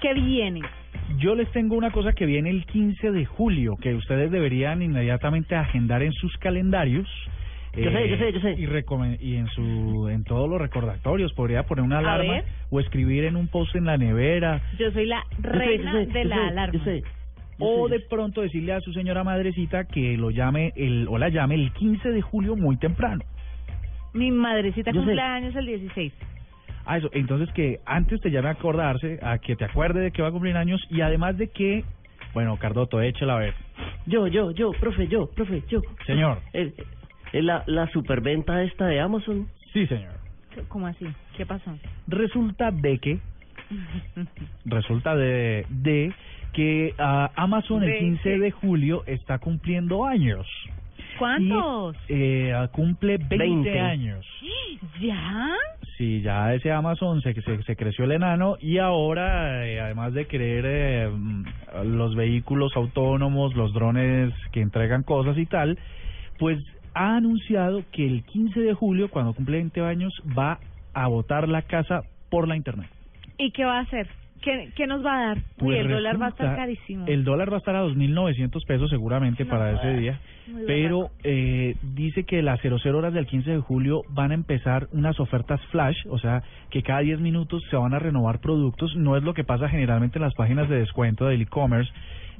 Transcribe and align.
¿Qué 0.00 0.14
viene? 0.14 0.60
Yo 1.18 1.34
les 1.34 1.50
tengo 1.52 1.76
una 1.76 1.90
cosa 1.90 2.12
que 2.12 2.26
viene 2.26 2.50
el 2.50 2.64
15 2.66 3.10
de 3.12 3.24
julio, 3.24 3.76
que 3.80 3.94
ustedes 3.94 4.30
deberían 4.30 4.82
inmediatamente 4.82 5.54
agendar 5.54 6.02
en 6.02 6.12
sus 6.12 6.36
calendarios. 6.38 7.08
eh, 7.72 7.82
Yo 7.84 7.90
sé, 7.90 8.08
yo 8.08 8.16
sé, 8.16 8.32
yo 8.32 8.40
sé. 8.40 9.18
Y, 9.20 9.36
en 9.36 9.46
su 9.48 10.08
en 10.10 10.24
todos 10.24 10.48
los 10.50 10.60
recordatorios 10.60 11.32
podría 11.34 11.62
poner 11.64 11.84
una 11.84 11.98
alarma 11.98 12.42
o 12.70 12.80
escribir 12.80 13.24
en 13.24 13.36
un 13.36 13.48
post 13.48 13.74
en 13.76 13.84
la 13.84 13.96
nevera 13.96 14.60
Yo 14.78 14.90
soy 14.92 15.06
la 15.06 15.22
Yo 15.30 15.42
sé, 15.42 15.58
reina 15.58 15.92
yo 15.92 15.98
sé, 16.00 16.06
de 16.06 16.22
yo 16.24 16.28
la 16.28 16.36
sé, 16.36 16.42
alarma. 16.42 16.78
Yo 16.78 16.84
sé. 16.84 17.02
yo 17.58 17.66
o 17.66 17.88
de 17.88 18.00
pronto 18.00 18.42
decirle 18.42 18.72
a 18.72 18.80
su 18.80 18.92
señora 18.92 19.24
madrecita 19.24 19.84
que 19.84 20.16
lo 20.16 20.30
llame 20.30 20.72
el 20.76 21.06
o 21.08 21.16
la 21.18 21.28
llame 21.30 21.54
el 21.54 21.72
15 21.72 22.10
de 22.10 22.20
julio 22.20 22.56
muy 22.56 22.76
temprano. 22.76 23.22
Mi 24.12 24.30
madrecita 24.30 24.90
Yo 24.90 25.00
sé. 25.00 25.06
cumple 25.06 25.22
años 25.22 25.54
el 25.56 25.66
16. 25.66 26.12
Ah, 26.86 26.98
eso. 26.98 27.10
Entonces 27.12 27.52
que 27.52 27.80
antes 27.84 28.20
te 28.20 28.30
llame 28.30 28.48
a 28.48 28.52
acordarse, 28.52 29.18
a 29.22 29.38
que 29.38 29.56
te 29.56 29.64
acuerde 29.64 30.00
de 30.00 30.12
que 30.12 30.22
va 30.22 30.28
a 30.28 30.32
cumplir 30.32 30.56
años 30.56 30.80
y 30.88 31.00
además 31.00 31.36
de 31.36 31.48
que, 31.48 31.84
bueno, 32.32 32.56
Cardoto, 32.58 33.00
échela 33.02 33.36
a 33.36 33.40
ver. 33.40 33.54
Yo, 34.06 34.28
yo, 34.28 34.52
yo, 34.52 34.70
profe, 34.72 35.08
yo, 35.08 35.28
profe, 35.30 35.62
yo. 35.68 35.82
Señor. 36.06 36.38
Eh, 36.52 36.72
eh, 37.32 37.42
la, 37.42 37.64
la 37.66 37.88
superventa 37.88 38.62
esta 38.62 38.86
de 38.86 39.00
Amazon. 39.00 39.48
Sí, 39.72 39.86
señor. 39.88 40.14
¿Cómo 40.68 40.86
así? 40.86 41.06
¿Qué 41.36 41.44
pasó? 41.44 41.76
Resulta 42.06 42.70
de 42.70 42.98
que, 42.98 43.18
resulta 44.64 45.16
de, 45.16 45.66
de 45.68 46.12
que 46.52 46.94
ah, 46.98 47.30
Amazon 47.36 47.82
el 47.82 47.90
¿De 47.90 47.98
15 47.98 48.22
qué? 48.22 48.38
de 48.38 48.50
julio 48.50 49.02
está 49.06 49.38
cumpliendo 49.38 50.06
años. 50.06 50.46
¿Cuántos? 51.18 51.96
Y, 52.08 52.14
eh, 52.14 52.68
cumple 52.72 53.18
20, 53.18 53.36
20. 53.36 53.80
años. 53.80 54.26
¿Ya? 55.00 55.54
Sí, 55.96 56.20
ya 56.20 56.52
ese 56.52 56.70
Amazon 56.72 57.22
se, 57.22 57.32
se, 57.32 57.76
creció 57.76 58.04
el 58.04 58.12
enano 58.12 58.56
y 58.60 58.76
ahora, 58.76 59.66
eh, 59.66 59.80
además 59.80 60.12
de 60.12 60.26
querer 60.26 60.64
eh, 60.66 61.08
mm, 61.08 61.44
los 61.84 62.14
vehículos 62.14 62.76
autónomos, 62.76 63.54
los 63.54 63.72
drones 63.72 64.34
que 64.52 64.60
entregan 64.60 65.04
cosas 65.04 65.38
y 65.38 65.46
tal, 65.46 65.78
pues 66.38 66.58
ha 66.92 67.16
anunciado 67.16 67.82
que 67.92 68.06
el 68.06 68.24
15 68.24 68.60
de 68.60 68.74
julio, 68.74 69.08
cuando 69.10 69.32
cumple 69.32 69.56
20 69.56 69.80
años, 69.82 70.12
va 70.38 70.58
a 70.92 71.08
botar 71.08 71.48
la 71.48 71.62
casa 71.62 72.02
por 72.28 72.46
la 72.46 72.56
internet. 72.56 72.90
¿Y 73.38 73.50
qué 73.52 73.64
va 73.64 73.78
a 73.78 73.82
hacer? 73.82 74.06
¿Qué, 74.42 74.70
qué 74.76 74.86
nos 74.86 75.04
va 75.04 75.16
a 75.18 75.26
dar? 75.28 75.36
Uy, 75.38 75.42
Pues 75.58 75.80
el 75.80 75.88
dólar 75.88 76.20
va 76.22 76.26
a 76.26 76.28
estar 76.28 76.56
carísimo. 76.56 77.06
El 77.06 77.24
dólar 77.24 77.50
va 77.50 77.56
a 77.56 77.58
estar 77.58 77.74
a 77.76 77.82
2.900 77.84 78.64
pesos 78.66 78.90
seguramente 78.90 79.44
No 79.44 79.50
para 79.50 79.72
ese 79.72 79.96
día. 79.98 80.20
Pero 80.66 81.10
eh, 81.24 81.74
dice 81.94 82.24
que 82.24 82.42
las 82.42 82.60
00 82.60 82.96
horas 82.96 83.12
del 83.12 83.26
15 83.26 83.50
de 83.50 83.58
julio 83.60 84.02
van 84.10 84.30
a 84.30 84.34
empezar 84.34 84.86
unas 84.92 85.18
ofertas 85.18 85.60
flash, 85.72 85.96
o 86.08 86.18
sea, 86.18 86.42
que 86.70 86.82
cada 86.82 87.00
10 87.00 87.18
minutos 87.20 87.62
se 87.70 87.76
van 87.76 87.94
a 87.94 87.98
renovar 87.98 88.40
productos. 88.40 88.94
No 88.96 89.16
es 89.16 89.24
lo 89.24 89.34
que 89.34 89.42
pasa 89.42 89.68
generalmente 89.68 90.18
en 90.18 90.22
las 90.22 90.34
páginas 90.34 90.68
de 90.68 90.78
descuento 90.78 91.26
del 91.26 91.42
e-commerce, 91.42 91.90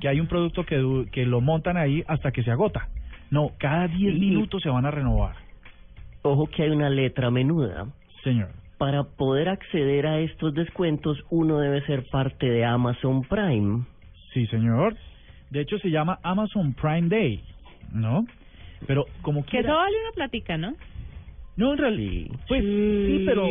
que 0.00 0.08
hay 0.08 0.18
un 0.18 0.26
producto 0.26 0.64
que, 0.64 0.78
du- 0.78 1.06
que 1.12 1.24
lo 1.26 1.40
montan 1.40 1.76
ahí 1.76 2.02
hasta 2.08 2.32
que 2.32 2.42
se 2.42 2.50
agota. 2.50 2.88
No, 3.30 3.52
cada 3.58 3.86
10 3.86 4.16
Y- 4.16 4.18
minutos 4.18 4.62
se 4.62 4.68
van 4.70 4.84
a 4.86 4.90
renovar. 4.90 5.36
Ojo 6.22 6.46
que 6.48 6.62
hay 6.64 6.70
una 6.70 6.88
letra 6.90 7.30
menuda. 7.30 7.86
Señor. 8.24 8.48
Para 8.82 9.04
poder 9.04 9.48
acceder 9.48 10.08
a 10.08 10.18
estos 10.18 10.54
descuentos, 10.54 11.16
uno 11.30 11.60
debe 11.60 11.86
ser 11.86 12.04
parte 12.10 12.50
de 12.50 12.64
Amazon 12.64 13.22
Prime. 13.22 13.84
Sí, 14.34 14.44
señor. 14.48 14.96
De 15.50 15.60
hecho, 15.60 15.78
se 15.78 15.88
llama 15.88 16.18
Amazon 16.24 16.74
Prime 16.74 17.08
Day, 17.08 17.44
¿no? 17.92 18.26
Pero 18.88 19.04
como 19.20 19.44
Que 19.44 19.50
quiera... 19.50 19.68
eso 19.68 19.78
vale 19.78 19.96
una 20.02 20.10
platica, 20.16 20.56
¿no? 20.58 20.74
No, 21.56 21.74
en 21.74 21.78
realidad, 21.78 22.36
pues 22.48 22.60
sí. 22.60 23.22
pero 23.24 23.46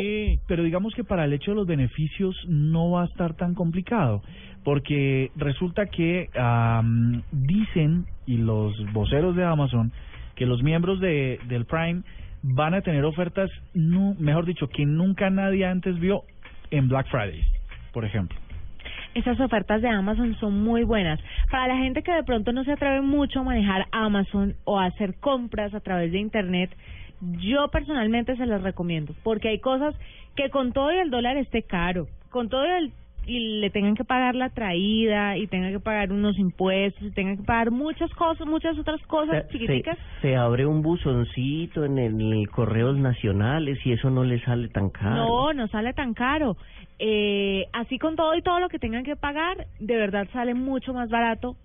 pero 0.48 0.64
digamos 0.64 0.94
que 0.96 1.06
para 1.06 1.24
el 1.24 1.32
hecho 1.32 1.52
de 1.52 1.56
los 1.56 1.66
beneficios 1.66 2.36
no 2.50 2.92
va 2.92 3.04
a 3.04 3.06
estar 3.06 3.34
tan 3.36 3.56
complicado, 3.56 4.22
porque 4.66 5.32
resulta 5.38 5.86
que 5.86 6.28
am, 6.36 7.24
dicen 7.32 8.06
y 8.26 8.36
los 8.36 8.74
voceros 8.92 9.38
de 9.38 9.46
Amazon 9.46 9.94
que 10.36 10.46
los 10.46 10.62
miembros 10.62 11.00
de 11.00 11.40
del 11.48 11.64
Prime 11.64 12.02
van 12.44 12.74
a 12.74 12.82
tener 12.82 13.04
ofertas, 13.06 13.50
no, 13.74 14.16
mejor 14.20 14.46
dicho, 14.46 14.68
que 14.70 14.86
nunca 14.86 15.30
nadie 15.30 15.66
antes 15.66 16.00
vio 16.00 16.24
en 16.72 16.88
Black 16.88 17.08
Friday, 17.10 17.44
por 17.94 18.06
ejemplo. 18.06 18.38
Esas 19.14 19.40
ofertas 19.42 19.82
de 19.82 19.90
Amazon 19.90 20.36
son 20.40 20.64
muy 20.64 20.84
buenas. 20.84 21.20
Para 21.52 21.68
la 21.68 21.78
gente 21.78 22.02
que 22.02 22.14
de 22.14 22.24
pronto 22.24 22.54
no 22.54 22.64
se 22.64 22.72
atreve 22.72 23.02
mucho 23.02 23.42
a 23.42 23.44
manejar 23.44 23.86
Amazon 23.92 24.56
o 24.64 24.80
a 24.80 24.86
hacer 24.86 25.16
compras 25.20 25.74
a 25.74 25.82
través 25.82 26.12
de 26.14 26.20
Internet, 26.20 26.72
yo 27.20 27.68
personalmente 27.70 28.36
se 28.38 28.46
las 28.46 28.64
recomiendo, 28.64 29.14
porque 29.24 29.50
hay 29.50 29.60
cosas 29.60 29.94
que 30.36 30.50
con 30.50 30.72
todo 30.72 30.92
y 30.94 30.98
el 30.98 31.12
dólar 31.12 31.38
esté 31.38 31.62
caro, 31.64 32.08
con 32.30 32.48
todo 32.50 32.66
y, 32.66 32.70
el- 32.72 32.92
y 33.26 33.60
le 33.60 33.70
tengan 33.70 33.96
que 33.96 34.04
pagar 34.04 34.36
la 34.36 34.50
traída 34.50 35.38
y 35.38 35.48
tengan 35.48 35.72
que 35.72 35.80
pagar 35.80 36.12
unos 36.12 36.38
impuestos 36.40 37.04
y 37.04 37.12
tengan 37.12 37.38
que 37.38 37.44
pagar 37.44 37.72
muchas 37.72 38.10
cosas, 38.16 38.48
muchas 38.48 38.78
otras 38.80 39.02
cosas 39.04 39.46
Se, 39.46 39.52
chiquiticas. 39.54 39.98
se 40.22 40.36
abre 40.36 40.66
un 40.66 40.82
buzoncito 40.82 41.86
en 41.86 41.98
el, 42.00 42.20
en 42.20 42.34
el 42.34 42.50
correos 42.50 42.98
nacionales 42.98 43.78
y 43.86 43.92
eso 43.92 44.10
no 44.10 44.24
le 44.24 44.40
sale 44.42 44.68
tan 44.70 44.90
caro. 44.90 45.16
No, 45.16 45.54
no 45.54 45.68
sale 45.68 45.94
tan 45.94 46.14
caro. 46.14 46.58
Eh, 47.00 47.66
así 47.74 47.98
con 48.00 48.16
todo 48.16 48.36
y 48.36 48.42
todo 48.42 48.60
lo 48.60 48.70
que 48.70 48.80
tengan 48.80 49.04
que 49.04 49.16
pagar, 49.16 49.68
de 49.80 49.96
verdad 49.96 50.28
sale 50.34 50.54
mucho 50.54 50.94
más 50.94 51.10
barato 51.10 51.56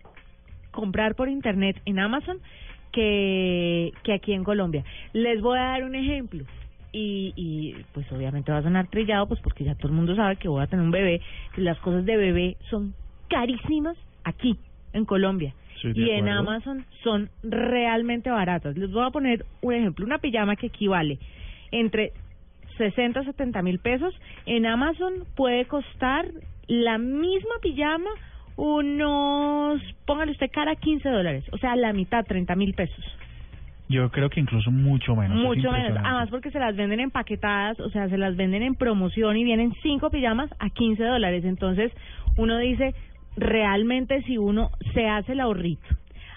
comprar 0.71 1.15
por 1.15 1.29
internet 1.29 1.81
en 1.87 1.99
Amazon 1.99 2.39
que, 2.93 3.93
que 4.03 4.13
aquí 4.13 4.33
en 4.33 4.45
Colombia. 4.45 4.85
Les 5.13 5.41
voy 5.41 5.59
a 5.59 5.63
dar 5.63 5.85
un 5.85 5.95
ejemplo. 5.95 6.45
Y, 6.99 7.35
y 7.37 7.75
pues 7.93 8.11
obviamente 8.11 8.51
va 8.51 8.59
a 8.59 8.63
sonar 8.63 8.87
trillado, 8.87 9.29
pues 9.29 9.39
porque 9.41 9.65
ya 9.65 9.75
todo 9.75 9.89
el 9.89 9.95
mundo 9.95 10.17
sabe 10.17 10.37
que 10.37 10.49
voy 10.49 10.63
a 10.63 10.67
tener 10.67 10.83
un 10.83 10.91
bebé. 10.91 11.21
Las 11.57 11.79
cosas 11.81 12.07
de 12.07 12.17
bebé 12.17 12.57
son 12.71 12.95
carísimas 13.29 13.99
aquí, 14.25 14.57
en 14.95 15.05
Colombia. 15.05 15.53
Sí, 15.83 15.93
y 15.95 16.09
en. 16.09 16.29
Amazon 16.29 16.87
son 17.05 17.29
realmente 17.43 18.31
baratas. 18.31 18.79
Les 18.79 18.91
voy 18.91 19.05
a 19.05 19.11
poner 19.11 19.45
un 19.61 19.75
ejemplo, 19.75 20.07
una 20.07 20.17
pijama 20.17 20.57
que 20.57 20.69
equivale 20.69 21.19
entre 21.71 22.13
60 22.79 23.21
a 23.21 23.25
70 23.25 23.61
mil 23.61 23.79
pesos. 23.79 24.15
En 24.47 24.65
Amazon 24.65 25.25
puede 25.35 25.67
costar 25.67 26.27
la 26.67 26.97
misma 26.97 27.57
pijama 27.61 28.09
unos, 28.57 29.83
póngale 30.07 30.33
usted 30.33 30.51
cara, 30.51 30.77
15 30.77 31.11
dólares. 31.11 31.45
O 31.53 31.59
sea, 31.59 31.77
la 31.77 31.93
mitad, 31.93 32.25
30 32.25 32.57
mil 32.57 32.73
pesos. 32.73 33.05
Yo 33.89 34.11
creo 34.11 34.29
que 34.31 34.41
incluso 34.41 34.71
mucho 34.71 35.15
menos. 35.15 35.37
Mucho 35.37 35.71
menos. 35.71 35.99
Además 36.03 36.29
porque 36.31 36.51
se 36.51 36.59
las 36.59 36.75
venden 36.75 37.01
empaquetadas, 37.01 37.79
o 37.81 37.89
sea, 37.91 38.09
se 38.09 38.19
las 38.19 38.37
venden 38.37 38.63
en 38.63 38.75
promoción 38.75 39.37
y 39.37 39.45
vienen 39.45 39.73
cinco 39.83 40.11
pijamas 40.11 40.51
a 40.59 40.71
15 40.71 41.03
dólares. 41.05 41.45
Entonces, 41.45 41.93
uno 42.37 42.59
dice, 42.59 42.95
realmente 43.37 44.23
si 44.23 44.39
uno 44.39 44.71
se 44.93 45.07
hace 45.09 45.33
el 45.33 45.41
ahorrito, 45.41 45.87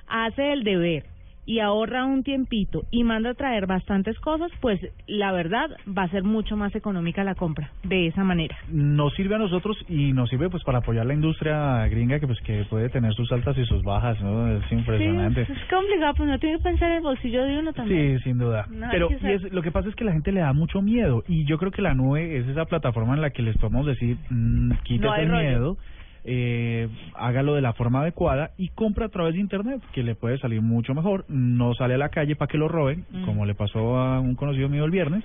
hace 0.07 0.53
el 0.53 0.63
deber 0.63 1.05
y 1.49 1.61
ahorra 1.61 2.05
un 2.05 2.21
tiempito 2.21 2.83
y 2.91 3.03
manda 3.03 3.31
a 3.31 3.33
traer 3.33 3.65
bastantes 3.65 4.19
cosas, 4.19 4.51
pues 4.61 4.79
la 5.07 5.31
verdad 5.31 5.67
va 5.87 6.03
a 6.03 6.09
ser 6.09 6.23
mucho 6.23 6.55
más 6.55 6.75
económica 6.75 7.23
la 7.23 7.33
compra 7.33 7.71
de 7.81 8.05
esa 8.05 8.23
manera. 8.23 8.55
nos 8.71 9.15
sirve 9.15 9.33
a 9.33 9.39
nosotros 9.39 9.75
y 9.89 10.13
nos 10.13 10.29
sirve 10.29 10.47
pues 10.51 10.63
para 10.63 10.77
apoyar 10.77 11.07
la 11.07 11.15
industria 11.15 11.87
gringa 11.87 12.19
que 12.19 12.27
pues 12.27 12.39
que 12.41 12.65
puede 12.69 12.89
tener 12.89 13.15
sus 13.15 13.31
altas 13.31 13.57
y 13.57 13.65
sus 13.65 13.81
bajas, 13.81 14.21
¿no? 14.21 14.47
Es 14.57 14.71
impresionante. 14.71 15.47
Sí, 15.47 15.53
es, 15.53 15.69
complicado, 15.73 16.13
pues 16.17 16.29
uno 16.29 16.37
tiene 16.37 16.57
que 16.57 16.63
pensar 16.63 16.91
en 16.91 16.97
el 16.97 17.01
bolsillo 17.01 17.43
de 17.43 17.57
uno 17.57 17.73
también. 17.73 18.19
Sí, 18.19 18.23
sin 18.25 18.37
duda. 18.37 18.67
No, 18.69 18.85
Pero 18.91 19.09
y 19.09 19.27
es, 19.31 19.51
lo 19.51 19.63
que 19.63 19.71
pasa 19.71 19.89
es 19.89 19.95
que 19.95 20.03
la 20.03 20.11
gente 20.11 20.31
le 20.31 20.41
da 20.41 20.53
mucho 20.53 20.83
miedo 20.83 21.23
y 21.27 21.45
yo 21.45 21.57
creo 21.57 21.71
que 21.71 21.81
la 21.81 21.95
nube 21.95 22.37
es 22.37 22.47
esa 22.47 22.65
plataforma 22.65 23.15
en 23.15 23.21
la 23.21 23.31
que 23.31 23.41
les 23.41 23.57
podemos 23.57 23.87
decir, 23.87 24.17
mm, 24.29 24.69
No 24.99 25.11
hay 25.11 25.23
el 25.23 25.29
rollo. 25.31 25.41
miedo, 25.41 25.77
eh, 26.25 26.87
hágalo 27.15 27.55
de 27.55 27.61
la 27.61 27.73
forma 27.73 28.01
adecuada 28.01 28.51
y 28.57 28.69
compra 28.69 29.05
a 29.07 29.09
través 29.09 29.33
de 29.33 29.39
internet, 29.39 29.81
que 29.93 30.03
le 30.03 30.15
puede 30.15 30.37
salir 30.37 30.61
mucho 30.61 30.93
mejor. 30.93 31.25
No 31.29 31.73
sale 31.73 31.95
a 31.95 31.97
la 31.97 32.09
calle 32.09 32.35
para 32.35 32.47
que 32.49 32.57
lo 32.57 32.67
roben, 32.67 33.05
Mm. 33.11 33.25
como 33.25 33.45
le 33.45 33.55
pasó 33.55 33.97
a 33.97 34.19
un 34.19 34.35
conocido 34.35 34.69
mío 34.69 34.85
el 34.85 34.91
viernes, 34.91 35.23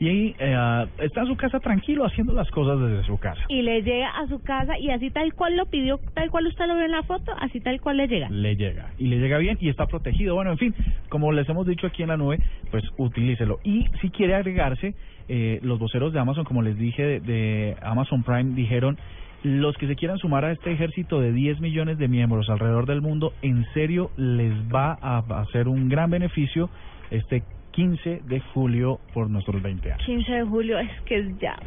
y 0.00 0.34
eh, 0.38 0.86
está 0.98 1.20
en 1.20 1.26
su 1.26 1.36
casa 1.36 1.60
tranquilo 1.60 2.06
haciendo 2.06 2.32
las 2.32 2.50
cosas 2.50 2.80
desde 2.80 3.04
su 3.04 3.18
casa. 3.18 3.42
y 3.48 3.60
le 3.60 3.82
llega 3.82 4.08
a 4.08 4.26
su 4.28 4.42
casa 4.42 4.78
y 4.78 4.90
así 4.90 5.10
tal 5.10 5.34
cual 5.34 5.56
lo 5.56 5.66
pidió, 5.66 6.00
tal 6.14 6.30
cual 6.30 6.46
usted 6.46 6.66
lo 6.66 6.74
ve 6.76 6.86
en 6.86 6.92
la 6.92 7.02
foto, 7.02 7.32
así 7.38 7.60
tal 7.60 7.80
cual 7.82 7.98
le 7.98 8.08
llega. 8.08 8.30
le 8.30 8.56
llega 8.56 8.92
y 8.98 9.08
le 9.08 9.18
llega 9.18 9.36
bien 9.36 9.58
y 9.60 9.68
está 9.68 9.86
protegido. 9.86 10.34
Bueno, 10.34 10.52
en 10.52 10.58
fin, 10.58 10.74
como 11.10 11.32
les 11.32 11.46
hemos 11.50 11.66
dicho 11.66 11.86
aquí 11.86 12.02
en 12.02 12.08
la 12.08 12.16
nube, 12.16 12.38
pues 12.70 12.82
utilícelo. 12.96 13.60
Y 13.62 13.86
si 14.00 14.08
quiere 14.08 14.34
agregarse, 14.34 14.94
eh, 15.28 15.60
los 15.62 15.78
voceros 15.78 16.14
de 16.14 16.18
Amazon, 16.18 16.44
como 16.44 16.62
les 16.62 16.78
dije, 16.78 17.02
de, 17.02 17.20
de 17.20 17.76
Amazon 17.82 18.22
Prime, 18.22 18.54
dijeron, 18.54 18.96
los 19.42 19.76
que 19.76 19.86
se 19.86 19.96
quieran 19.96 20.18
sumar 20.18 20.46
a 20.46 20.52
este 20.52 20.72
ejército 20.72 21.20
de 21.20 21.32
10 21.32 21.60
millones 21.60 21.98
de 21.98 22.08
miembros 22.08 22.48
alrededor 22.48 22.86
del 22.86 23.02
mundo, 23.02 23.34
en 23.42 23.66
serio 23.74 24.10
les 24.16 24.52
va 24.74 24.98
a 25.00 25.18
hacer 25.40 25.68
un 25.68 25.90
gran 25.90 26.10
beneficio 26.10 26.70
este 27.10 27.42
15 27.80 28.20
de 28.26 28.40
julio 28.52 29.00
por 29.14 29.30
nuestros 29.30 29.62
20 29.62 29.90
años. 29.90 30.04
15 30.04 30.32
de 30.32 30.42
julio 30.44 30.78
es 30.78 30.90
que 31.06 31.18
es 31.18 31.38
ya. 31.38 31.58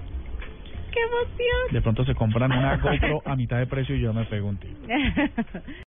¡Qué 0.92 1.00
emoción! 1.02 1.72
De 1.72 1.82
pronto 1.82 2.06
se 2.06 2.14
compran 2.14 2.52
una 2.52 2.78
GoPro 2.84 3.24
a 3.26 3.36
mitad 3.36 3.58
de 3.58 3.66
precio 3.66 3.96
y 3.96 4.02
yo 4.02 4.14
me 4.14 4.24
pego 4.26 4.48
un 4.48 4.58
tiro. 4.58 4.76